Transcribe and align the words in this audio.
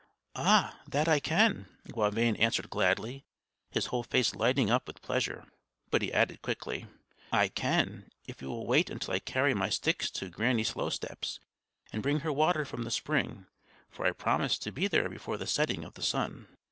"Ay, 0.33 0.73
that 0.87 1.07
I 1.07 1.19
can," 1.19 1.67
Gauvain 1.93 2.35
answered 2.37 2.71
gladly, 2.71 3.23
his 3.69 3.85
whole 3.93 4.01
face 4.01 4.33
lighting 4.33 4.71
up 4.71 4.87
with 4.87 5.03
pleasure; 5.03 5.45
but 5.91 6.01
he 6.01 6.11
added 6.11 6.41
quickly, 6.41 6.87
"I 7.31 7.49
can, 7.49 8.09
if 8.25 8.41
you 8.41 8.47
will 8.49 8.65
wait 8.65 8.89
until 8.89 9.13
I 9.13 9.19
carry 9.19 9.53
my 9.53 9.69
sticks 9.69 10.09
to 10.09 10.31
Granny 10.31 10.63
Slowsteps, 10.63 11.39
and 11.93 12.01
bring 12.01 12.21
her 12.21 12.33
water 12.33 12.65
from 12.65 12.81
the 12.81 12.89
spring; 12.89 13.45
for 13.91 14.07
I 14.07 14.11
promised 14.11 14.63
to 14.63 14.71
be 14.71 14.87
there 14.87 15.07
before 15.07 15.37
the 15.37 15.45
setting 15.45 15.83
of 15.83 15.93
the 15.93 16.01
sun." 16.01 16.47